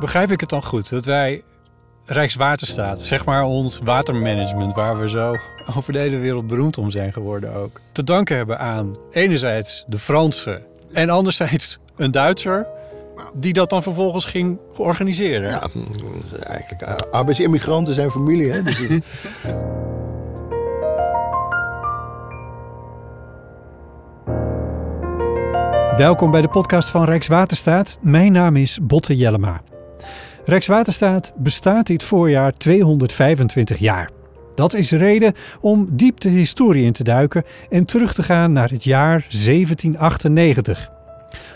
[0.00, 1.42] Begrijp ik het dan goed dat wij
[2.04, 5.36] Rijkswaterstaat, zeg maar ons watermanagement, waar we zo
[5.76, 9.98] over de hele wereld beroemd om zijn geworden ook, te danken hebben aan enerzijds de
[9.98, 10.62] Fransen
[10.92, 12.66] en anderzijds een Duitser
[13.34, 15.50] die dat dan vervolgens ging organiseren.
[15.50, 15.68] Ja,
[16.46, 18.52] eigenlijk uh, arbeidsimmigranten zijn familie.
[18.52, 18.62] Hè?
[18.62, 19.04] Dus het...
[25.96, 27.98] Welkom bij de podcast van Rijkswaterstaat.
[28.00, 29.62] Mijn naam is Botte Jellema.
[30.44, 34.10] Rijkswaterstaat bestaat dit voorjaar 225 jaar.
[34.54, 38.70] Dat is reden om diep de historie in te duiken en terug te gaan naar
[38.70, 40.90] het jaar 1798.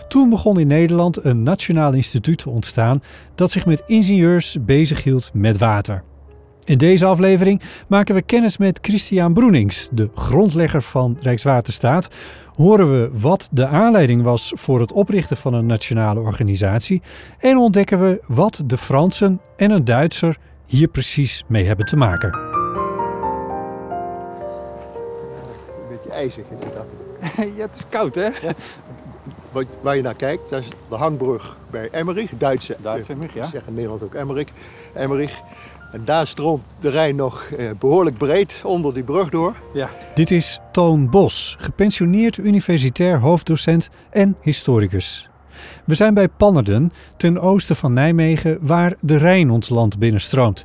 [0.08, 3.02] Toen begon in Nederland een nationaal instituut te ontstaan
[3.34, 6.02] dat zich met ingenieurs bezighield met water.
[6.64, 12.08] In deze aflevering maken we kennis met Christian Broenings, de grondlegger van Rijkswaterstaat.
[12.60, 17.02] Horen we wat de aanleiding was voor het oprichten van een nationale organisatie
[17.38, 22.32] en ontdekken we wat de Fransen en een Duitser hier precies mee hebben te maken.
[25.78, 26.74] Een beetje ijzig het
[27.56, 28.30] ja, het is koud hè?
[29.52, 32.76] Wat, waar je naar kijkt, dat is de hangbrug bij Emmerich, Duitse.
[32.82, 33.44] Duitse Emmerich, ja.
[33.44, 34.48] zeggen in Nederland ook Emmerich.
[34.94, 35.40] Emmerich.
[35.92, 39.56] En daar stroomt de Rijn nog eh, behoorlijk breed onder die brug door.
[39.74, 39.90] Ja.
[40.14, 45.28] Dit is Toon Bos, gepensioneerd universitair hoofddocent en historicus.
[45.84, 50.64] We zijn bij Pannerden, ten oosten van Nijmegen, waar de Rijn ons land binnenstroomt.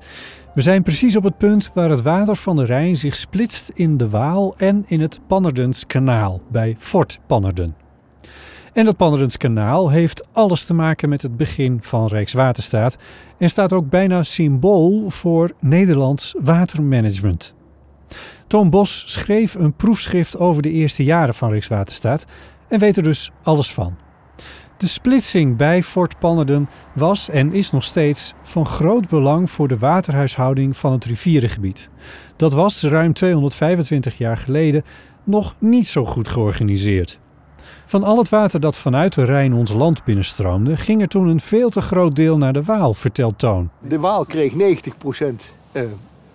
[0.54, 3.98] We zijn precies op het punt waar het water van de Rijn zich splitst in
[3.98, 7.85] de Waal en in het Pannerdens kanaal bij Fort Pannerden.
[8.76, 12.98] En dat Pannerens kanaal heeft alles te maken met het begin van Rijkswaterstaat
[13.38, 17.56] en staat ook bijna symbool voor Nederlands watermanagement.
[18.48, 22.26] Toon Bos schreef een proefschrift over de eerste jaren van Rijkswaterstaat
[22.68, 23.98] en weet er dus alles van.
[24.78, 29.78] De splitsing bij Fort Pannerden was en is nog steeds van groot belang voor de
[29.78, 31.90] waterhuishouding van het rivierengebied.
[32.36, 34.84] Dat was ruim 225 jaar geleden
[35.24, 37.20] nog niet zo goed georganiseerd.
[37.86, 41.40] Van al het water dat vanuit de Rijn ons land binnenstroomde, ging er toen een
[41.40, 43.70] veel te groot deel naar de Waal, vertelt Toon.
[43.80, 44.56] De Waal kreeg 90%
[45.72, 45.84] eh,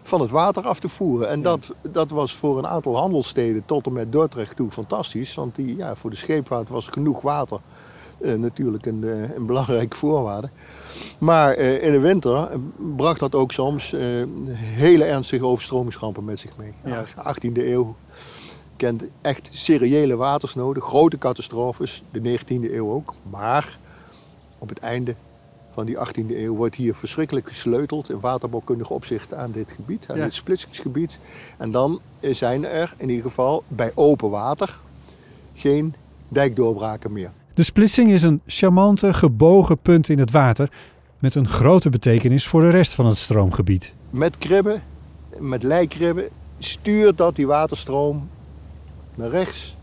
[0.03, 1.29] van het water af te voeren.
[1.29, 5.35] En dat, dat was voor een aantal handelssteden tot en met Dordrecht toe fantastisch.
[5.35, 7.59] Want die, ja, voor de scheepvaart was genoeg water
[8.21, 10.51] uh, natuurlijk een, uh, een, belangrijke voorwaarde.
[11.19, 12.49] Maar uh, in de winter
[12.97, 13.95] bracht dat ook soms
[14.57, 16.75] hele ernstige overstromingsrampen met zich mee.
[16.85, 17.05] Ja.
[17.05, 17.97] 18e eeuw
[18.81, 23.15] kent echt seriële watersnoden, grote catastrofes, de 19e eeuw ook.
[23.31, 23.79] Maar
[24.59, 25.15] op het einde
[25.71, 30.21] van die 18e eeuw wordt hier verschrikkelijk gesleuteld in waterbouwkundig opzicht aan dit gebied, aan
[30.21, 31.19] dit splitsingsgebied.
[31.57, 34.79] En dan zijn er in ieder geval bij open water
[35.55, 35.95] geen
[36.29, 37.31] dijkdoorbraken meer.
[37.55, 40.71] De splitsing is een charmante, gebogen punt in het water
[41.19, 43.95] met een grote betekenis voor de rest van het stroomgebied.
[44.11, 44.83] Met kribben,
[45.39, 48.29] met lijkribben, stuurt dat die waterstroom
[49.21, 49.77] naar rechts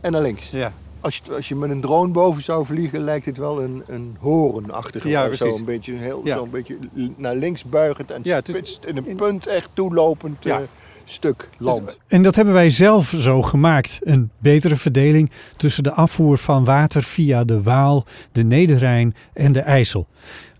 [0.00, 0.50] en naar links.
[0.50, 0.72] Ja.
[1.00, 4.16] Als je, als je met een drone boven zou vliegen, lijkt het wel een, een
[4.18, 5.08] horenachtige.
[5.08, 6.36] Ja, zo een beetje, heel, ja.
[6.36, 6.76] zo een beetje
[7.16, 10.60] naar links buigend en ja, spitst in een punt echt toelopend ja.
[10.60, 10.64] uh,
[11.04, 11.98] stuk land.
[12.06, 13.98] En dat hebben wij zelf zo gemaakt.
[14.02, 19.60] Een betere verdeling tussen de afvoer van water via de Waal, de Nederrijn en de
[19.60, 20.06] IJssel.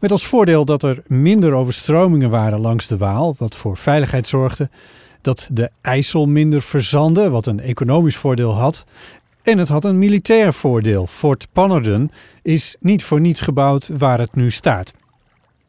[0.00, 4.70] Met als voordeel dat er minder overstromingen waren langs de Waal, wat voor veiligheid zorgde
[5.22, 8.84] dat de IJssel minder verzandde, wat een economisch voordeel had.
[9.42, 11.06] En het had een militair voordeel.
[11.06, 12.10] Fort Pannerden
[12.42, 14.92] is niet voor niets gebouwd waar het nu staat.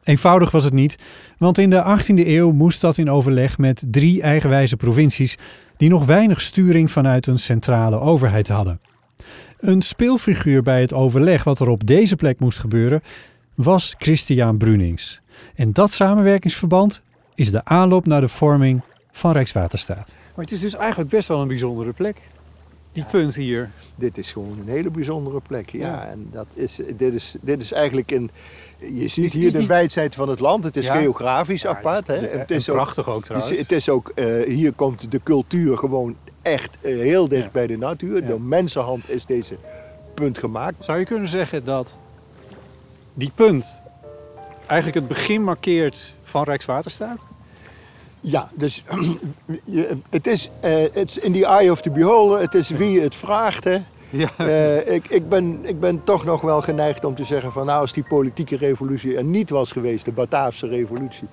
[0.04, 0.96] Eenvoudig was het niet,
[1.38, 5.36] want in de 18e eeuw moest dat in overleg met drie eigenwijze provincies
[5.76, 8.80] die nog weinig sturing vanuit een centrale overheid hadden.
[9.58, 13.02] Een speelfiguur bij het overleg wat er op deze plek moest gebeuren
[13.54, 15.20] was Christian Brunings.
[15.54, 17.02] En dat samenwerkingsverband
[17.34, 18.82] is de aanloop naar de vorming
[19.16, 20.16] van Rijkswaterstaat.
[20.34, 22.20] Maar het is dus eigenlijk best wel een bijzondere plek.
[22.92, 23.70] Die punt hier.
[23.94, 25.70] Dit is gewoon een hele bijzondere plek.
[25.70, 28.30] Ja, en dat is, dit, is, dit is eigenlijk een.
[28.78, 30.64] Je ziet hier de wijdheid van het land.
[30.64, 32.06] Het is geografisch apart.
[32.06, 32.14] Hè?
[32.14, 33.56] het is prachtig ook, trouwens.
[33.58, 37.78] Het is ook, uh, hier komt de cultuur gewoon echt uh, heel dicht bij de
[37.78, 38.26] natuur.
[38.26, 39.56] Door mensenhand is deze
[40.14, 40.84] punt gemaakt.
[40.84, 42.00] Zou je kunnen zeggen dat
[43.14, 43.82] die punt
[44.66, 47.18] eigenlijk het begin markeert van Rijkswaterstaat?
[48.26, 48.84] Ja, dus
[50.10, 50.84] het is uh,
[51.20, 52.40] in the eye of the beholder.
[52.40, 53.64] Het is wie het vraagt.
[53.64, 53.78] Hè.
[54.10, 54.30] Ja.
[54.40, 57.80] Uh, ik, ik, ben, ik ben toch nog wel geneigd om te zeggen van nou
[57.80, 61.28] als die politieke revolutie er niet was geweest, de Bataafse revolutie,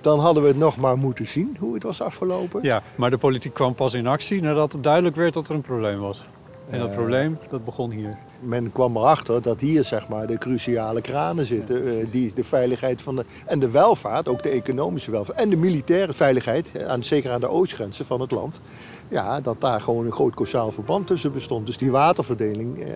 [0.00, 2.62] dan hadden we het nog maar moeten zien hoe het was afgelopen.
[2.62, 5.60] Ja, maar de politiek kwam pas in actie nadat het duidelijk werd dat er een
[5.60, 6.24] probleem was.
[6.70, 8.18] En dat Eh, probleem, dat begon hier.
[8.40, 12.00] Men kwam erachter dat hier zeg maar, de cruciale kranen zitten.
[12.00, 15.38] eh, die de veiligheid van de, en de welvaart, ook de economische welvaart.
[15.38, 18.60] En de militaire veiligheid, aan, zeker aan de oostgrenzen van het land.
[19.08, 21.66] Ja, dat daar gewoon een groot causaal verband tussen bestond.
[21.66, 22.86] Dus die waterverdeling, eh,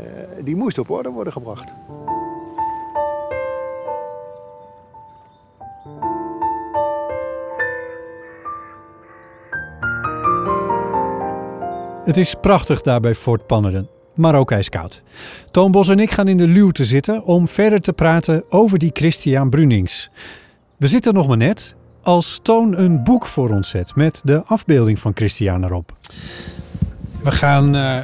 [0.44, 1.64] die moest op orde worden gebracht.
[12.04, 15.02] Het is prachtig daar bij Fort Pannerden, maar ook ijskoud.
[15.50, 18.90] Toon Bos en ik gaan in de luwte zitten om verder te praten over die
[18.92, 20.10] Christian Brunings.
[20.76, 24.98] We zitten nog maar net als Toon een boek voor ons zet met de afbeelding
[24.98, 25.92] van Christian erop.
[27.22, 27.76] We gaan...
[27.76, 27.98] eh,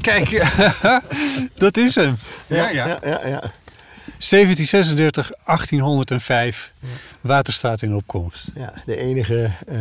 [0.00, 0.52] Kijk,
[1.54, 2.14] dat is hem.
[2.46, 2.86] Ja, ja.
[2.86, 3.42] ja, ja, ja.
[4.18, 6.72] 1736, 1805.
[7.20, 8.50] Waterstaat in opkomst.
[8.54, 9.78] Ja, de enige eh,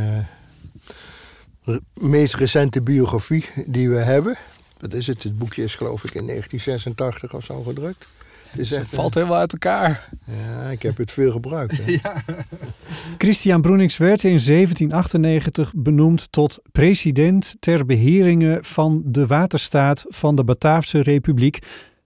[1.94, 4.38] meest recente biografie die we hebben.
[4.80, 5.24] Dat is het.
[5.24, 8.08] Het boekje is geloof ik in 1986 of zo gedrukt.
[8.50, 10.10] Het is echt, valt helemaal uit elkaar.
[10.26, 11.78] ja, ik heb het veel gebruikt.
[11.78, 11.98] hè.
[13.18, 20.44] Christian Broenings werd in 1798 benoemd tot president ter beheringen van de waterstaat van de
[20.44, 21.60] Bataafse Republiek,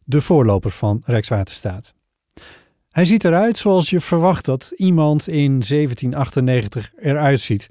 [0.04, 1.94] de voorloper van Rijkswaterstaat.
[2.90, 7.68] Hij ziet eruit zoals je verwacht dat iemand in 1798 eruit ziet.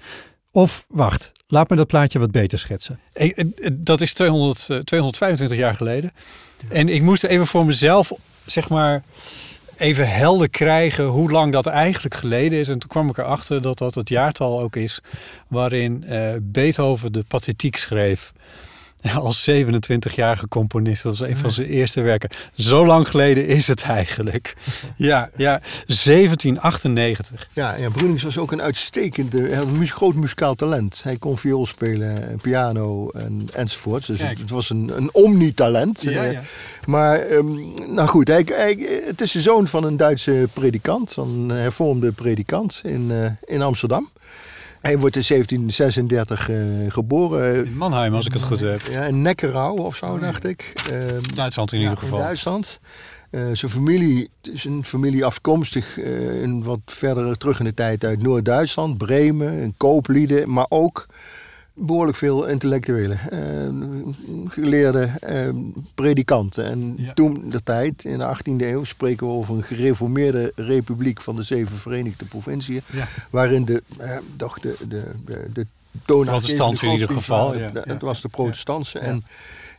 [0.50, 3.00] Of wacht, laat me dat plaatje wat beter schetsen.
[3.72, 6.12] Dat is 200, eh, 225 jaar geleden.
[6.68, 8.12] En ik moest even voor mezelf,
[8.46, 9.02] zeg maar,
[9.76, 12.68] even helder krijgen hoe lang dat eigenlijk geleden is.
[12.68, 15.00] En toen kwam ik erachter dat dat het jaartal ook is
[15.48, 18.32] waarin eh, Beethoven de Pathetiek schreef.
[19.02, 21.02] Ja, als 27-jarige componist.
[21.02, 22.30] Dat was een van zijn eerste werken.
[22.56, 24.56] Zo lang geleden is het eigenlijk.
[24.96, 27.48] Ja, ja 1798.
[27.52, 31.00] Ja, ja Brunings was ook een uitstekende, hij had een groot muzikaal talent.
[31.02, 34.06] Hij kon viool spelen, piano en, enzovoorts.
[34.06, 36.02] Dus het, het was een, een omnitalent.
[36.02, 36.40] Ja, ja.
[36.86, 37.46] Maar, ehm,
[37.94, 42.80] nou goed, hij, hij- het is de zoon van een Duitse predikant, een hervormde predikant
[42.84, 44.10] in, eh, in Amsterdam.
[44.80, 46.56] Hij wordt in 1736 eh,
[46.88, 47.66] geboren.
[47.66, 48.80] In Mannheim, als ik het goed heb.
[48.90, 50.72] Ja, in Neckarau of zo, dacht ik.
[50.90, 52.18] Ehm, Duitsland in ja, ieder geval.
[52.18, 52.80] In Duitsland.
[53.30, 57.74] Eh, zijn familie het is een familie afkomstig eh, in wat verder terug in de
[57.74, 61.06] tijd uit Noord-Duitsland, Bremen, en kooplieden, maar ook
[61.80, 63.40] behoorlijk veel intellectuelen, eh,
[64.48, 65.48] geleerde eh,
[65.94, 66.64] predikanten.
[66.64, 67.14] En Ja.
[67.14, 71.42] toen de tijd, in de 18e eeuw, spreken we over een gereformeerde republiek van de
[71.42, 73.08] zeven Verenigde Provinciën, Ja.
[73.30, 75.66] waarin de, eh, toch de, de, de, de
[76.80, 77.70] in ieder geval, ja.
[77.74, 78.98] Het was de protestantse.
[78.98, 79.24] En,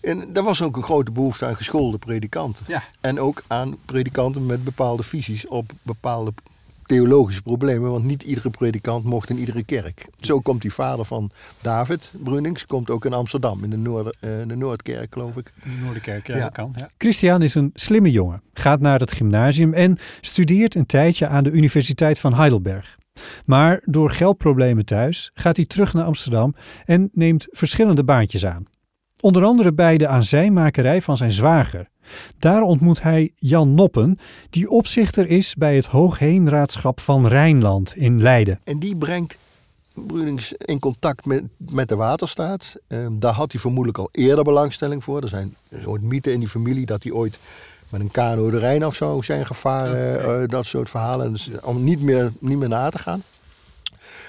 [0.02, 2.66] en er was ook een grote behoefte aan geschoolde predikanten.
[3.02, 6.34] En ook aan predikanten met bepaalde visies op bepaalde
[6.86, 7.92] theologische problemen.
[7.92, 10.06] Want niet iedere predikant mocht in iedere kerk.
[10.20, 11.32] Zo komt die vader van
[11.62, 13.64] David, Brunings, komt ook in Amsterdam.
[13.64, 15.54] In de, Noorder, eh, de Noordkerk, geloof ik.
[15.84, 16.44] Noorderkerk, ja, Ja.
[16.44, 16.74] dat kan.
[16.76, 16.90] Ja.
[16.98, 21.52] Christian is een slimme jongen, gaat naar het gymnasium en studeert een tijdje aan de
[21.52, 22.98] Universiteit van Heidelberg.
[23.46, 26.56] Maar door geldproblemen thuis gaat hij terug naar Amsterdam
[26.86, 28.66] en neemt verschillende baantjes aan.
[29.22, 31.88] Onder andere bij de aanzijnmakerij van zijn zwager.
[32.40, 34.20] Daar ontmoet hij Jan Noppen,
[34.50, 38.60] die opzichter is bij het Hoogheemraadschap van Rijnland in Leiden.
[38.64, 39.38] En die brengt
[39.94, 42.76] Brunings in contact met, met de waterstaat.
[42.88, 45.22] Eh, daar had hij vermoedelijk al eerder belangstelling voor.
[45.22, 47.40] Er zijn een soort mythen in die familie dat hij ooit
[47.90, 50.42] met een kano de Rijn of zo zijn gevaren.
[50.42, 51.32] eh, dat soort verhalen.
[51.32, 53.24] Dus om niet meer, niet meer na te gaan.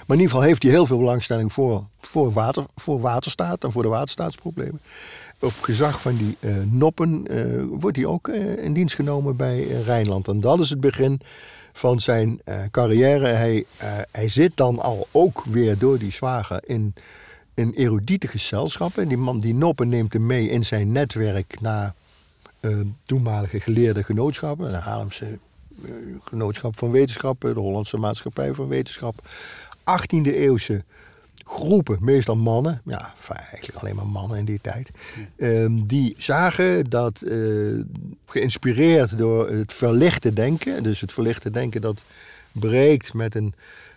[0.05, 3.71] Maar in ieder geval heeft hij heel veel belangstelling voor, voor, water, voor waterstaat en
[3.71, 4.79] voor de waterstaatsproblemen.
[5.39, 9.67] Op gezag van die eh, noppen eh, wordt hij ook eh, in dienst genomen bij
[9.67, 10.27] Rijnland.
[10.27, 11.19] En dat is het begin
[11.73, 12.41] van zijn
[12.71, 13.27] carrière.
[13.27, 13.65] Hij,
[14.11, 16.93] hij zit dan al ook weer door die zwager in,
[17.53, 19.07] in erudite gezelschappen.
[19.07, 21.93] Die man, die noppen, neemt hem mee in zijn netwerk naar
[23.05, 24.71] toenmalige geleerde genootschappen.
[24.71, 25.39] De Haarlemse
[26.23, 29.27] Genootschap van Wetenschappen, de Hollandse Maatschappij van Wetenschap.
[29.83, 30.83] 18e eeuwse
[31.45, 34.91] groepen, meestal mannen, ja, eigenlijk alleen maar mannen in die tijd,
[35.37, 37.37] ehm, die zagen dat, eh,
[38.25, 42.03] geïnspireerd door het verlichte denken, dus het verlichte denken dat
[42.51, 43.53] breekt met een,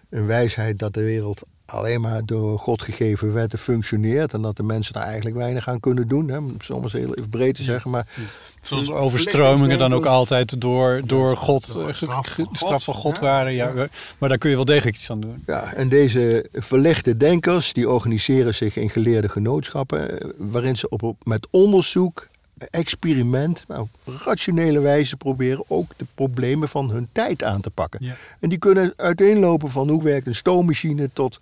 [0.08, 4.62] een wijsheid dat de wereld alleen maar door God gegeven wetten functioneert en dat de
[4.62, 7.62] mensen daar eigenlijk weinig aan kunnen doen, hè, om het soms heel even breed te
[7.62, 8.06] zeggen, maar
[8.62, 12.84] Zoals Een overstromingen dan ook altijd door, door God, door eh, straf van ge- straf
[12.84, 13.18] van God.
[13.18, 13.52] Waren.
[13.52, 13.72] Ja.
[13.74, 13.88] ja.
[14.18, 15.42] Maar daar kun je wel degelijk iets aan doen.
[15.46, 21.16] Ja, en deze verlichte denkers die organiseren zich in geleerde genootschappen, eh, waarin ze op-
[21.22, 22.26] met onderzoek,
[22.70, 23.88] experiment, op
[24.24, 28.04] rationele wijze proberen ook de problemen van hun tijd aan te pakken.
[28.04, 28.14] Ja.
[28.40, 31.40] En die kunnen uiteenlopen van hoe werkt een stoommachine tot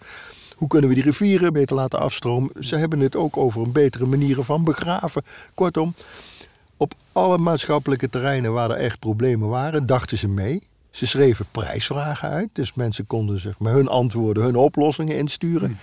[0.54, 2.50] Hoe kunnen we die rivieren beter laten afstromen?
[2.60, 5.22] Ze hebben het ook over een betere manieren van begraven.
[5.54, 5.94] Kortom,
[6.76, 10.62] op alle maatschappelijke terreinen waar er echt problemen waren, dachten ze mee.
[10.90, 15.68] Ze schreven prijsvragen uit, dus mensen konden zeg maar, hun antwoorden, hun oplossingen insturen.
[15.68, 15.78] Hmm.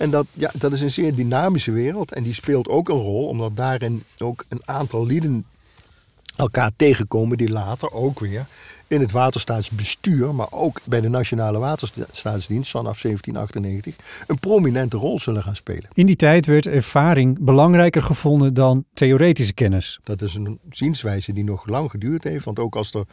[0.00, 3.26] En dat, ja, dat is een zeer dynamische wereld en die speelt ook een rol,
[3.26, 5.44] omdat daarin ook een aantal lieden
[6.36, 8.46] elkaar tegenkomen die later ook weer
[8.86, 15.42] in het waterstaatsbestuur, maar ook bij de Nationale Waterstaatsdienst vanaf 1798 een prominente rol zullen
[15.42, 15.88] gaan spelen.
[15.92, 20.00] In die tijd werd ervaring belangrijker gevonden dan theoretische kennis.
[20.04, 23.04] Dat is een zienswijze die nog lang geduurd heeft, want ook als er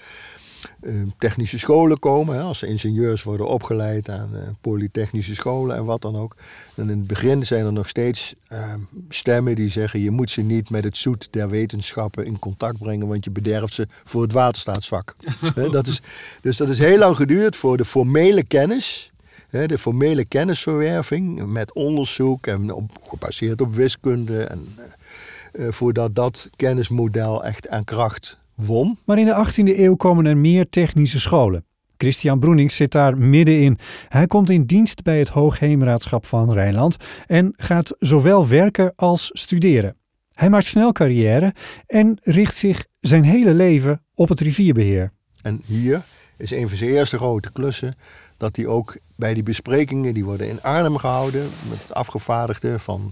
[1.18, 6.16] technische scholen komen, hè, als ingenieurs worden opgeleid aan eh, polytechnische scholen en wat dan
[6.16, 6.36] ook.
[6.76, 8.74] En in het begin zijn er nog steeds eh,
[9.10, 13.08] stemmen die zeggen je moet ze niet met het zoet der wetenschappen in contact brengen,
[13.08, 15.16] want je bederft ze voor het waterstaatsvak.
[15.56, 16.02] Hè, dat is,
[16.42, 19.12] dus dat is heel lang geduurd voor de formele kennis.
[19.50, 24.44] De formele kennisverwerving met onderzoek en op, gebaseerd op wiskunde.
[24.44, 28.98] En, eh, eh, voordat dat kennismodel echt aan kracht won.
[29.06, 31.66] Maar in de 18e eeuw komen er meer technische scholen.
[31.98, 33.78] Christian Broenings zit daar middenin.
[34.08, 39.96] Hij komt in dienst bij het Hoogheemraadschap van Rijnland en gaat zowel werken als studeren.
[40.34, 41.54] Hij maakt snel carrière
[41.88, 45.12] en richt zich zijn hele leven op het rivierbeheer.
[45.42, 46.02] En hier
[46.38, 47.96] is een van zijn eerste grote klussen
[48.38, 53.12] dat hij ook bij die besprekingen, die worden in Arnhem gehouden, met afgevaardigden van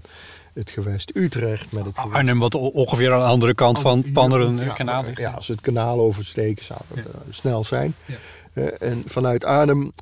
[0.56, 1.72] het gewest Utrecht.
[1.72, 5.18] Met het gewest- Arnhem, wat ongeveer aan de andere kant van Panneren ja, kanaal ligt.
[5.18, 7.94] Ja, als het kanaal oversteken zou het eh, snel zijn.
[8.04, 8.14] Ja.
[8.52, 9.92] Eh, en vanuit Arnhem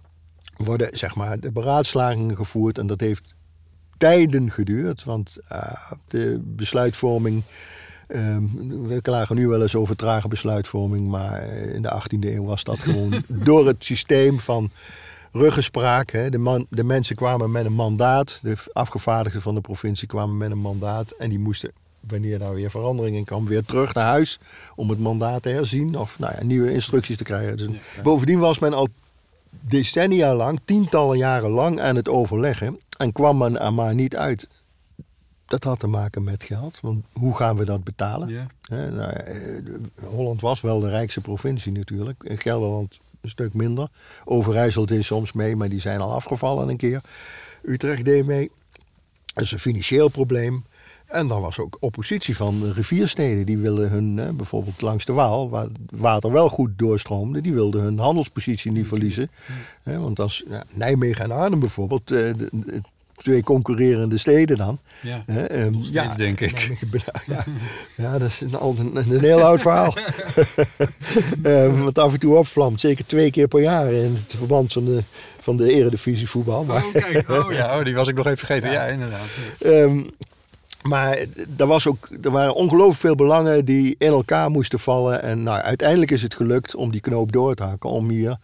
[0.56, 2.78] worden zeg maar, de beraadslagingen gevoerd.
[2.78, 3.34] En dat heeft
[3.98, 5.04] tijden geduurd.
[5.04, 5.72] Want eh,
[6.08, 7.42] de besluitvorming...
[8.06, 8.42] ehm,
[8.86, 11.08] we klagen nu wel eens over trage besluitvorming.
[11.08, 14.70] Maar eh, in de 18e eeuw was dat gewoon door het systeem van
[15.34, 16.10] ruggespraak.
[16.10, 16.30] Hè.
[16.30, 18.38] De, man, de mensen kwamen met een mandaat.
[18.42, 21.10] De afgevaardigden van de provincie kwamen met een mandaat.
[21.10, 24.38] En die moesten, wanneer daar weer verandering in kwam, weer terug naar huis.
[24.76, 27.56] Om het mandaat te herzien of nou ja, nieuwe instructies te krijgen.
[27.56, 27.68] Dus,
[28.02, 28.88] Bovendien was men al
[29.60, 32.78] decennia lang, tientallen jaren lang aan het overleggen.
[32.98, 34.48] En kwam men er maar niet uit.
[35.46, 36.78] Dat had te maken met geld.
[36.80, 38.28] Want hoe gaan we dat betalen?
[38.28, 38.46] Ja.
[38.68, 39.36] Nou, eh,
[40.04, 42.22] Holland was wel de rijkste provincie natuurlijk.
[42.24, 43.88] Gelderland een stuk minder.
[44.24, 47.00] Overijssel deed soms mee, maar die zijn al afgevallen een keer.
[47.62, 48.50] Utrecht deed mee.
[49.34, 50.64] Dat is een financieel probleem.
[51.06, 53.46] En dan was ook oppositie van de riviersteden.
[53.46, 57.82] Die wilden hun, bijvoorbeeld langs de Waal, waar het water wel goed doorstroomde, die wilden
[57.82, 59.30] hun handelspositie niet verliezen.
[59.82, 62.30] Want als ja, Nijmegen en Arnhem bijvoorbeeld, eh,
[63.16, 64.78] twee concurrerende steden dan.
[65.00, 65.24] Ja.
[65.70, 66.70] Nog steeds, denk ik.
[67.26, 67.44] Ja,
[68.02, 69.96] ja, dat is een, een, een heel oud verhaal.
[71.42, 74.84] Ehm, wat af en toe opvlamt, zeker twee keer per jaar in het verband van
[74.84, 75.02] de,
[75.40, 76.64] van de eredivisie voetbal.
[76.64, 77.30] Maar, Oh, kijk.
[77.30, 78.70] Oh ja, oh, die was ik nog even vergeten.
[78.70, 79.26] Ja, inderdaad.
[79.60, 80.00] Ehm,
[80.82, 81.18] maar
[81.56, 85.22] er, was ook, er waren ongelooflijk veel belangen die in elkaar moesten vallen.
[85.22, 87.90] En nou, uiteindelijk is het gelukt om die knoop door te hakken.
[87.90, 88.36] Om hier,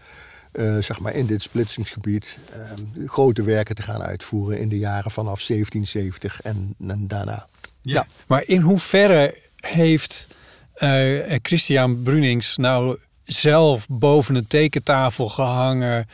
[0.52, 5.11] eh, zeg maar in dit splitsingsgebied, ehm, grote werken te gaan uitvoeren in de jaren
[5.11, 7.47] vanaf 1770 en, en daarna.
[7.83, 8.07] Ja.
[8.26, 10.28] Maar in hoeverre heeft
[10.75, 16.07] eh, Christian Brunings nou zelf boven een tekentafel gehangen?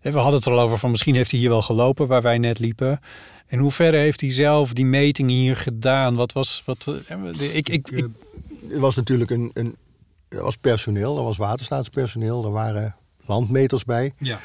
[0.00, 2.22] Eh, We hadden het er al over van misschien heeft hij hier wel gelopen waar
[2.22, 3.00] wij net liepen.
[3.48, 6.14] In hoeverre heeft hij zelf die meting hier gedaan?
[6.14, 6.62] Wat was.
[6.64, 6.86] Wat,
[7.38, 8.06] ik, ik, ik,
[8.70, 9.76] Er was natuurlijk een, een
[10.28, 12.96] er was personeel, er was waterstaatspersoneel, er waren
[13.28, 14.12] landmeters bij.
[14.18, 14.38] ja.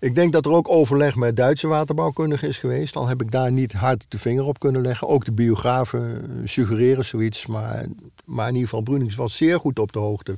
[0.00, 2.96] Ik denk dat er ook overleg met Duitse waterbouwkundigen is geweest.
[2.96, 5.08] Al heb ik daar niet hard de vinger op kunnen leggen.
[5.08, 7.46] Ook de biografen eh, suggereren zoiets.
[7.46, 7.84] Maar,
[8.24, 10.36] maar in ieder geval, Brunings was zeer goed op de hoogte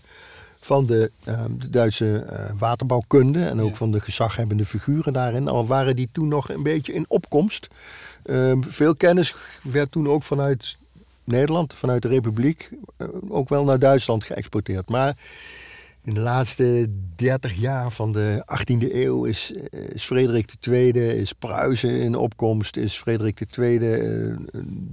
[0.59, 3.45] van de, eh, de Duitse eh, waterbouwkunde.
[3.45, 3.75] En ook Ja.
[3.75, 5.49] van de gezaghebbende figuren daarin.
[5.49, 7.69] Al waren die toen nog een beetje in opkomst.
[8.23, 10.77] Eh, veel kennis werd toen ook vanuit
[11.25, 14.89] Nederland, vanuit de Republiek, eh, ook wel naar Duitsland geëxporteerd.
[14.89, 15.17] Maar
[16.05, 22.01] in de laatste 30 jaar van de 18e eeuw is, eh, Frederik II, is Pruisen
[22.01, 24.37] in opkomst, is Frederik II eh,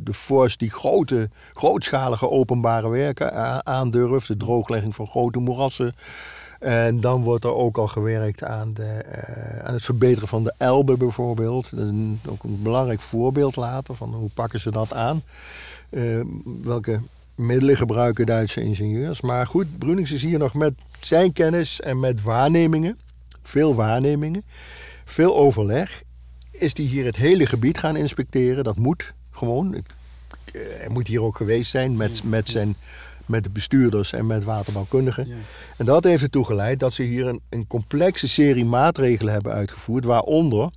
[0.03, 5.95] de vorst die grote, grootschalige openbare werken aandurft, de drooglegging van grote moerassen.
[6.59, 10.53] En dan wordt er ook al gewerkt aan, de, eh, aan het verbeteren van de
[10.57, 11.71] Elbe bijvoorbeeld.
[11.71, 15.21] Een- ook een belangrijk voorbeeld later van hoe pakken ze dat aan.
[16.63, 16.99] Welke
[17.37, 19.21] middelen gebruiken Duitse ingenieurs.
[19.21, 22.97] Maar goed, Brunings is hier nog met zijn kennis en met waarnemingen,
[23.41, 24.43] veel waarnemingen,
[25.05, 26.03] veel overleg,
[26.51, 28.63] is hij hier het hele gebied gaan inspecteren.
[28.63, 29.83] Dat moet gewoon.
[30.51, 32.75] Hij moet hier ook geweest zijn met, met, zijn,
[33.25, 35.27] met de bestuurders en met waterbouwkundigen.
[35.27, 35.35] Ja.
[35.77, 40.05] En dat heeft ertoe geleid dat ze hier een, een complexe serie maatregelen hebben uitgevoerd,
[40.05, 40.69] waaronder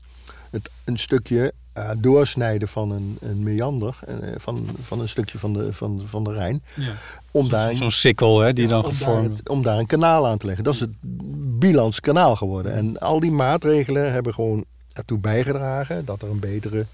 [0.50, 5.53] het, een stukje uh, doorsnijden van een, een meander, uh, van, van een stukje van
[5.53, 6.62] de, van, van de Rijn.
[6.77, 6.93] Ja.
[7.31, 9.79] Om daar Zo'n zo sikkel hè, die ja, dan om gevormd daar, het- om daar
[9.79, 10.65] een kanaal aan te leggen.
[10.65, 10.91] Dat is het
[11.59, 12.73] Bilans kanaal geworden.
[12.75, 16.87] En al die maatregelen hebben gewoon ertoe bijgedragen dat er een betere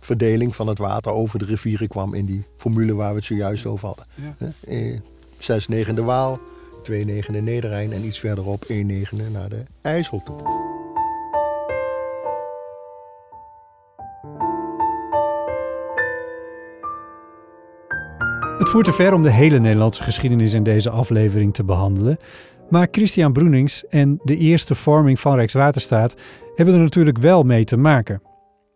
[0.00, 3.66] verdeling van het water over de rivieren kwam in die formule waar we het zojuist
[3.66, 4.06] over hadden.
[4.14, 4.34] Ja.
[4.38, 4.76] Hè?
[4.92, 4.98] Eh,
[5.38, 6.40] Zes negende Waal,
[6.82, 10.36] twee negende Nederrijn en iets verderop één negende naar de IJssel toe.
[18.70, 22.18] Voert te ver om de hele Nederlandse geschiedenis in deze aflevering te behandelen.
[22.68, 26.14] Maar Christian Broenings en de eerste vorming van Rijkswaterstaat
[26.54, 28.14] hebben er natuurlijk wel mee te maken.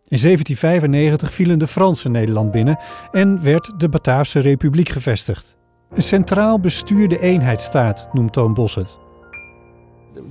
[0.07, 2.79] In 1795 vielen de Fransen Nederland binnen
[3.11, 5.55] en werd de Bataafse Republiek gevestigd.
[5.93, 8.97] Een centraal bestuurde eenheidsstaat noemt Toon Bos het.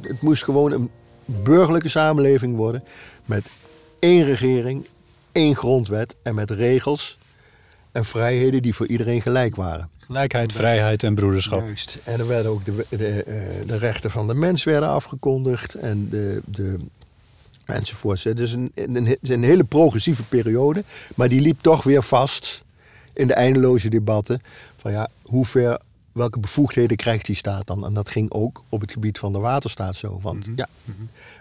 [0.01, 0.91] Het moest gewoon een
[1.25, 2.85] burgerlijke samenleving worden
[3.25, 3.51] met
[3.99, 4.87] één regering,
[5.33, 7.19] één grondwet en met regels
[7.95, 9.89] en vrijheden die voor iedereen gelijk waren.
[9.99, 11.61] Gelijkheid, vrijheid en broederschap.
[11.61, 11.99] Juist.
[12.05, 13.37] En er werden ook de, de, eh,
[13.67, 16.77] de rechten van de mens werden afgekondigd en de, de
[17.65, 18.25] enzovoorts.
[18.25, 20.85] Het is een, een, een hele progressieve periode,
[21.15, 22.63] maar die liep toch weer vast
[23.13, 24.43] in de eindeloze debatten
[24.77, 25.81] van ja, hoe ver,
[26.13, 27.85] welke bevoegdheden krijgt die staat dan?
[27.85, 30.19] En dat ging ook op het gebied van de waterstaat zo.
[30.23, 30.69] Want ja,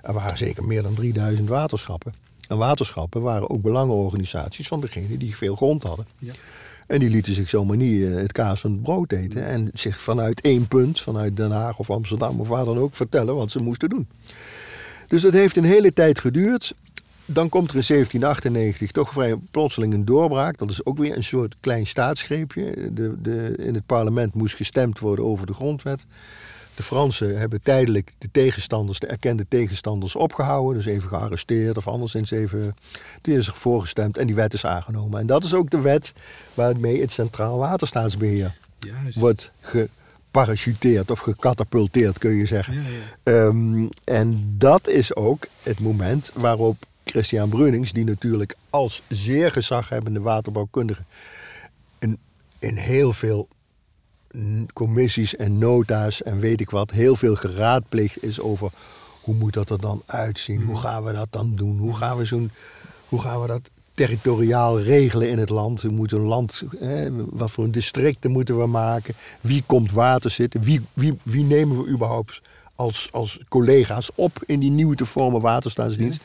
[0.01, 2.13] er waren zeker meer dan 3000 waterschappen.
[2.53, 6.05] En waterschappen waren ook belangenorganisaties van degenen die veel grond hadden.
[6.19, 6.31] Ja.
[6.88, 9.45] En die lieten zich zomaar niet eh, het kaas van het brood eten.
[9.45, 13.36] En zich vanuit één punt, vanuit Den Haag of Amsterdam of waar dan ook, vertellen
[13.36, 14.07] wat ze moesten doen.
[15.07, 16.74] Dus dat heeft een hele tijd geduurd.
[17.25, 20.57] Dan komt er in 1798 toch vrij plotseling een doorbraak.
[20.57, 22.93] Dat is ook weer een soort klein staatsgreepje.
[22.93, 26.05] De, de, in het parlement moest gestemd worden over de grondwet.
[26.75, 30.84] De Fransen hebben tijdelijk de tegenstanders, de erkende tegenstanders, opgehouden.
[30.84, 32.75] Dus even gearresteerd of anderszins even.
[33.22, 35.20] Die is voorgestemd en die wet is aangenomen.
[35.20, 36.13] En dat is ook de wet
[36.53, 39.20] waarmee het Centraal Waterstaatsbeheer Juist.
[39.20, 42.74] wordt geparachuteerd of gecatapulteerd, kun je zeggen.
[42.74, 43.48] Ja, ja.
[43.48, 50.20] Ehm, en dat is ook het moment waarop Christian Brunings, die natuurlijk als zeer gezaghebbende
[50.20, 51.03] waterbouwkundige
[52.00, 52.18] in,
[52.59, 53.48] in heel veel
[54.74, 58.72] commissies en nota's en weet ik wat, heel veel geraadpleegd is over
[59.22, 62.25] hoe moet dat er dan uitzien, hoe gaan we dat dan doen, hoe gaan we,
[62.25, 62.51] zo'n,
[63.09, 67.51] hoe gaan we dat territoriaal regelen in het land, hoe moet een land, hè, wat
[67.51, 71.89] voor een districten moeten we maken, wie komt water zitten, wie, wie, wie nemen we
[71.89, 72.41] überhaupt
[72.75, 76.24] als, als collega's op in die nieuwe te vormen waterstaatsdienst.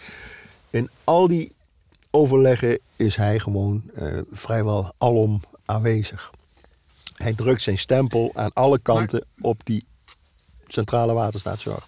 [0.70, 1.52] In al die
[2.10, 6.30] overleggen is hij gewoon eh, vrijwel alom aanwezig.
[7.18, 9.86] Hij drukt zijn stempel aan alle kanten op die
[10.66, 11.86] centrale waterstaatszorg.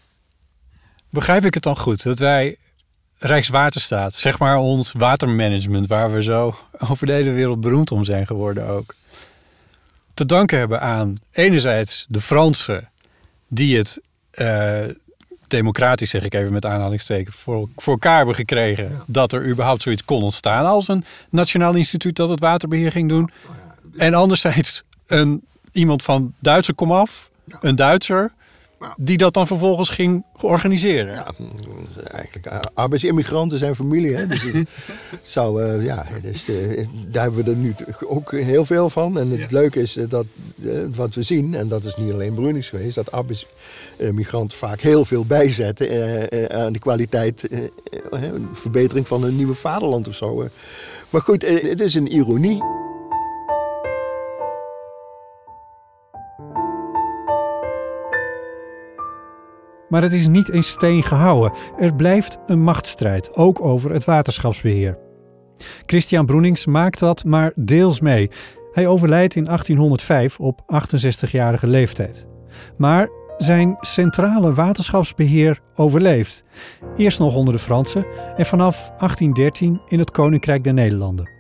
[1.11, 2.57] Begrijp ik het dan goed dat wij
[3.19, 6.55] Rijkswaterstaat, zeg maar ons watermanagement, waar we zo
[6.89, 8.95] over de hele wereld beroemd om zijn geworden ook,
[10.15, 12.89] te danken hebben aan enerzijds de Fransen,
[13.49, 14.85] die het eh,
[15.49, 20.05] democratisch, zeg ik even met aanhalingstekens, voor, voor elkaar hebben gekregen dat er überhaupt zoiets
[20.05, 23.31] kon ontstaan als een nationaal instituut dat het waterbeheer ging doen.
[23.97, 28.33] En anderzijds een, iemand van Duitse komaf, een Duitser,
[28.97, 31.15] die dat dan vervolgens ging organiseren.
[31.15, 31.33] Ja,
[32.13, 34.17] eigenlijk eh, arbeidsimmigranten zijn familie.
[34.17, 34.27] Hè?
[34.27, 34.69] Dus het
[35.23, 36.51] zou, eh, ja, dus,
[37.07, 37.75] daar hebben we er nu
[38.07, 39.19] ook heel veel van.
[39.19, 40.27] En het leuke is dat
[40.95, 45.25] wat we zien, en dat is niet alleen Brunings geweest, dat arbeidsimmigranten vaak heel veel
[45.25, 45.89] bijzetten
[46.53, 47.49] aan de kwaliteit,
[48.11, 50.49] een verbetering van een nieuwe vaderland of zo.
[51.11, 52.63] Maar goed, het is een ironie.
[59.91, 61.53] Maar het is niet in steen gehouden.
[61.79, 64.99] Er blijft een machtsstrijd, ook over het waterschapsbeheer.
[65.87, 68.31] Christian Broenings maakt dat maar deels mee.
[68.73, 72.27] Hij overlijdt in 1805 op 68-jarige leeftijd.
[72.77, 76.45] Maar zijn centrale waterschapsbeheer overleeft.
[76.97, 81.31] Eerst nog onder de Fransen en vanaf 1813 in het Koninkrijk der Nederlanden.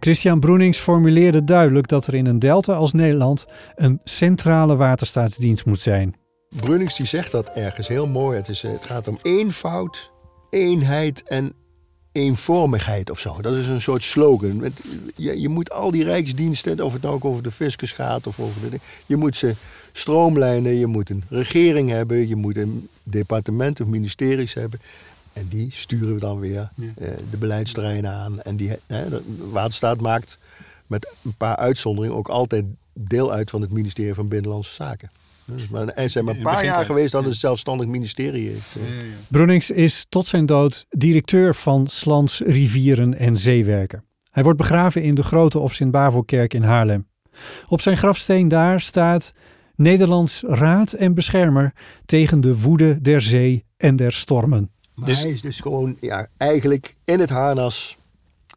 [0.00, 5.80] Christian Broenings formuleerde duidelijk dat er in een delta als Nederland een centrale waterstaatsdienst moet
[5.80, 6.19] zijn.
[6.56, 8.36] Brunings die zegt dat ergens heel mooi.
[8.36, 10.10] Het, is, eh, het gaat om eenvoud,
[10.50, 11.52] eenheid en
[12.12, 13.40] eenvormigheid of zo.
[13.40, 14.56] Dat is een soort slogan.
[14.56, 14.82] Met-
[15.16, 18.40] Je, je moet al die rijksdiensten, of het nou ook over de fiscus gaat of
[18.40, 18.80] over de...
[19.06, 19.54] Je moet ze
[19.92, 24.80] stroomlijnen, je moet een regering hebben, je moet een departement of ministeries hebben.
[25.32, 28.40] En die sturen we dan weer eh, de beleidsterreinen aan.
[28.42, 30.38] En die, hè, de Waterstaat maakt
[30.86, 35.10] met een paar uitzonderingen ook altijd deel uit van het ministerie van Binnenlandse Zaken.
[35.52, 38.76] Dus maar, en zijn maar een paar jaar geweest dat het een zelfstandig ministerie heeft.
[38.76, 38.82] eh.
[39.28, 44.04] Brunings is tot zijn dood directeur van Slans Rivieren en Zeewerken.
[44.30, 47.08] Hij wordt begraven in de Grote of Sint-Bavo-kerk in Haarlem.
[47.68, 49.32] Op zijn grafsteen daar staat
[49.74, 51.72] Nederlands raad en beschermer
[52.06, 54.70] tegen de woede der zee en der stormen.
[54.94, 57.98] Maar Dus- hij is dus gewoon ja, eigenlijk in het harnas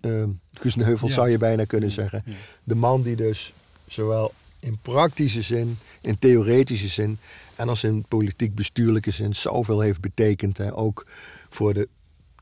[0.01, 0.29] ehm
[0.61, 0.95] Ja.
[1.07, 2.21] zou je bijna kunnen zeggen.
[2.25, 2.33] Ja.
[2.63, 3.53] De man die dus
[3.87, 7.17] zowel in praktische zin, in theoretische zin
[7.55, 10.57] en als in politiek-bestuurlijke zin zoveel heeft betekend.
[10.57, 10.77] Hè.
[10.77, 11.05] Ook
[11.49, 11.87] voor de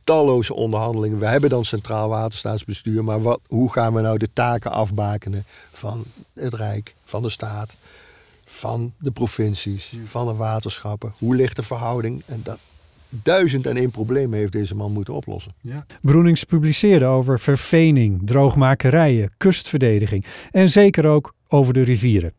[0.04, 1.20] talloze onderhandelingen.
[1.20, 6.04] We hebben dan Centraal Waterstaatsbestuur, maar wat, hoe gaan we nou de taken afbakenen van
[6.34, 7.74] het Rijk, van de staat,
[8.46, 11.14] van de provincies, van de waterschappen?
[11.18, 12.24] Hoe ligt de verhouding?
[12.26, 12.60] En dat
[13.10, 15.54] duizend en één problemen heeft deze man moeten oplossen.
[16.02, 22.34] Broenings publiceerde over vervening, droogmakerijen, kustverdediging en zeker ook over de rivieren.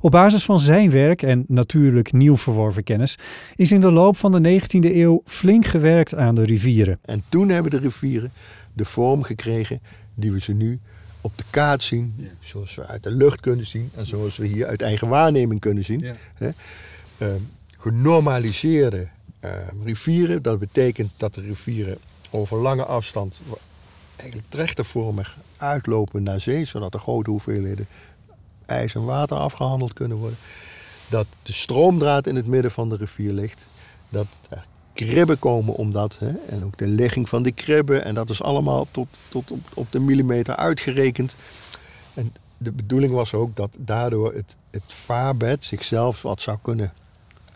[0.00, 3.18] Op basis van zijn werk en natuurlijk nieuw verworven kennis
[3.56, 6.98] is in de loop van de 19e eeuw flink gewerkt aan de rivieren.
[7.02, 8.32] En toen hebben de rivieren
[8.72, 9.80] de vorm gekregen
[10.14, 10.80] die we ze nu
[11.20, 12.14] op de kaart zien.
[12.16, 12.28] Ja.
[12.40, 15.84] Zoals we uit de lucht kunnen zien en zoals we hier uit eigen waarneming kunnen
[15.84, 16.00] zien.
[16.00, 16.52] Ja.
[17.18, 17.28] Eh,
[17.78, 19.08] genormaliseerde
[19.40, 19.50] eh,
[19.84, 20.42] rivieren.
[20.42, 21.98] Dat betekent dat de rivieren
[22.30, 23.40] over lange afstand
[24.16, 26.64] eigenlijk trechtervormig uitlopen naar zee.
[26.64, 27.86] Zodat er grote hoeveelheden
[28.72, 30.38] ijs en water afgehandeld kunnen worden.
[31.08, 33.66] Dat de stroomdraad in het midden van de rivier ligt.
[34.08, 38.04] Dat er kribben komen omdat, hè, en ook de ligging van die kribben.
[38.04, 41.34] En dat is allemaal tot, tot op, op de millimeter uitgerekend.
[42.14, 46.92] En de bedoeling was ook dat daardoor het, het vaarbed zichzelf wat zou kunnen,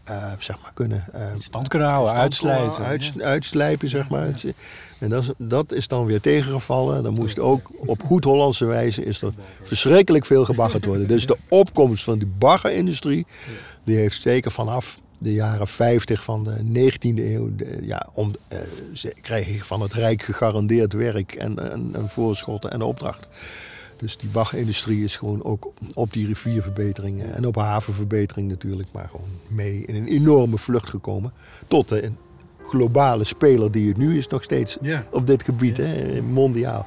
[0.07, 2.71] eh, zeg maar, kunnen eh, In stand kunnen houden, stand uitsluiten.
[2.73, 4.29] komen, uits- uitslijpen, zeg maar.
[4.99, 7.03] En dat is, dat is dan weer tegengevallen.
[7.03, 11.09] Dan moest ook op goed Hollandse wijze is er verschrikkelijk veel gebaggerd worden.
[11.09, 13.27] Dus de opkomst van die baggerindustrie,
[13.85, 18.59] die heeft zeker vanaf de jaren 50 van de 19e eeuw, de- ja, om, eh,
[18.95, 23.29] ze kregen van het Rijk gegarandeerd werk en, en, en voorschotten en opdracht.
[23.96, 29.09] Dus die baggerindustrie is gewoon ook op die rivierverbetering eh, en op havenverbetering natuurlijk, maar
[29.11, 31.32] gewoon mee in een enorme vlucht gekomen.
[31.68, 32.11] Tot de
[32.66, 35.06] globale speler die het nu is nog steeds Ja.
[35.12, 36.87] op dit gebied, hè, mondiaal.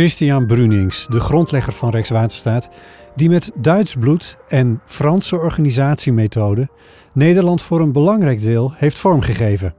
[0.00, 2.68] Christian Brunings, de grondlegger van Rijkswaterstaat,
[3.16, 6.68] die met Duits bloed en Franse organisatiemethode
[7.12, 9.74] Nederland voor een belangrijk deel heeft vormgegeven.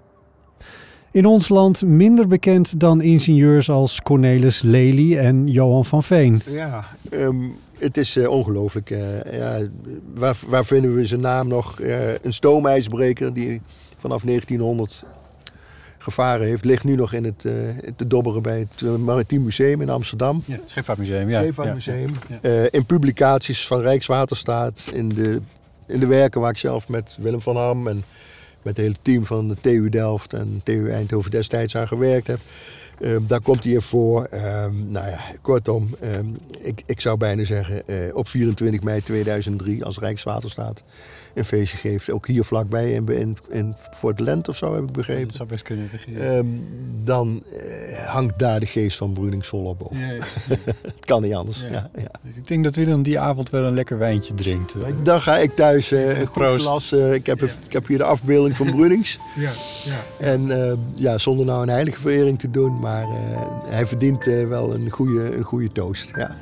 [1.12, 6.42] In ons land minder bekend dan ingenieurs als Cornelis Lely en Johan van Veen.
[6.50, 7.36] Ja, ehm,
[7.78, 8.90] het is eh, ongelooflijk.
[8.90, 9.60] eh, ja,
[10.16, 11.80] waar, waar vinden we zijn naam nog?
[11.80, 13.62] Eh, een stoomijsbreker die
[13.98, 15.06] vanaf 1900
[16.02, 17.54] gevaren heeft, ligt nu nog in het, eh,
[17.96, 20.44] te dobberen bij het eh, Maritiem Museum in Amsterdam.
[20.46, 21.30] Ja, het Scheepvaartmuseum.
[21.30, 21.40] Ja.
[21.40, 22.12] Scheepvaartmuseum.
[22.28, 22.38] Ja.
[22.42, 25.42] Eh, in publicaties van Rijkswaterstaat, in de,
[25.88, 28.04] in de werken waar ik zelf met Willem van Ham en
[28.62, 32.40] met het hele team van de TU Delft en TU Eindhoven destijds aan gewerkt heb.
[33.02, 34.24] Eh, daar komt hij in voor.
[34.24, 36.26] Ehm, nou ja, kortom, ehm,
[36.60, 40.84] ik, ik zou bijna zeggen eh, op 24 mei 2003 als Rijkswaterstaat
[41.34, 42.12] een feestje geeft.
[42.12, 45.28] Ook hier vlakbij in, in, in Fort Lent of zo heb ik begrepen.
[45.28, 45.90] Dat zou best kunnen.
[46.08, 46.20] Ja.
[46.20, 46.46] Ehm,
[47.04, 49.98] dan eh, hangt daar de geest van Brunings volop boven.
[49.98, 50.24] Ja, ja.
[50.96, 51.66] Het kan niet anders.
[51.72, 51.90] Ja,
[52.36, 54.76] Ik denk dat Willem die avond wel een lekker wijntje drinkt.
[55.04, 56.92] Dan ga ik thuis eh, een goed glas.
[56.92, 59.20] eh, ik, heb, ik heb hier de afbeelding van Brunings.
[59.36, 59.52] Ja,
[59.84, 60.26] ja.
[60.26, 64.48] En eh, ja, zonder nou een heilige verering te doen, maar eh, hij verdient eh,
[64.48, 66.12] wel een goede, een goede toast.
[66.16, 66.36] Ja.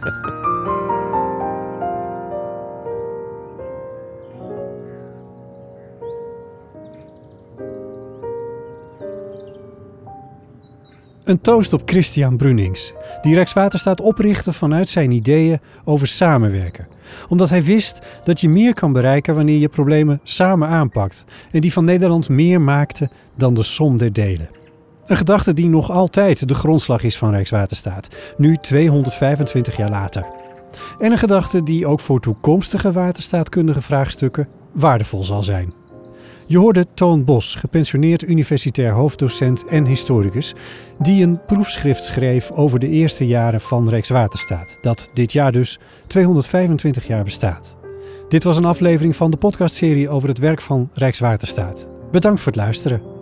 [11.24, 16.88] Een toast op Christian Brunings, die Rijkswaterstaat oprichtte vanuit zijn ideeën over samenwerken.
[17.28, 21.74] Omdat hij wist dat je meer kan bereiken wanneer je problemen samen aanpakt en die
[21.74, 24.59] van Nederland meer maakte dan de som der delen.
[25.10, 30.26] Een gedachte die nog altijd de grondslag is van Rijkswaterstaat, nu 225 jaar later.
[31.00, 35.74] En een gedachte die ook voor toekomstige waterstaatkundige vraagstukken waardevol zal zijn.
[36.46, 40.54] Je hoorde Toon Bos, gepensioneerd universitair hoofddocent en historicus,
[41.00, 47.08] die een proefschrift schreef over de eerste jaren van Rijkswaterstaat, dat dit jaar dus 225
[47.08, 47.78] jaar bestaat.
[48.28, 51.90] Dit was een aflevering van de podcastserie over het werk van Rijkswaterstaat.
[52.12, 53.19] Bedankt voor het luisteren.